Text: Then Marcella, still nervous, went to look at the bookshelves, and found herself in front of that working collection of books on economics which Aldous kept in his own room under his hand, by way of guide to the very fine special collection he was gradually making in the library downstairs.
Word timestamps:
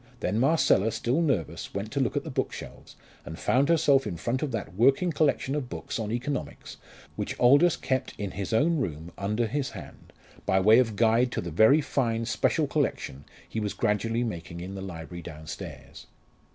Then 0.21 0.39
Marcella, 0.39 0.91
still 0.91 1.21
nervous, 1.21 1.75
went 1.75 1.91
to 1.91 1.99
look 1.99 2.17
at 2.17 2.23
the 2.23 2.31
bookshelves, 2.31 2.95
and 3.23 3.37
found 3.37 3.69
herself 3.69 4.07
in 4.07 4.17
front 4.17 4.41
of 4.41 4.51
that 4.51 4.73
working 4.73 5.11
collection 5.11 5.53
of 5.53 5.69
books 5.69 5.99
on 5.99 6.11
economics 6.11 6.77
which 7.15 7.39
Aldous 7.39 7.77
kept 7.77 8.15
in 8.17 8.31
his 8.31 8.51
own 8.51 8.77
room 8.77 9.11
under 9.15 9.45
his 9.45 9.69
hand, 9.69 10.11
by 10.43 10.59
way 10.59 10.79
of 10.79 10.95
guide 10.95 11.31
to 11.33 11.41
the 11.41 11.51
very 11.51 11.81
fine 11.81 12.25
special 12.25 12.65
collection 12.65 13.25
he 13.47 13.59
was 13.59 13.75
gradually 13.75 14.23
making 14.23 14.59
in 14.59 14.73
the 14.73 14.81
library 14.81 15.21
downstairs. 15.21 16.07